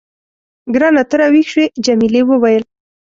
ګرانه، 0.73 1.03
ته 1.09 1.15
راویښ 1.19 1.47
شوې؟ 1.51 1.65
جميلې 1.85 2.21
وويل:. 2.25 2.63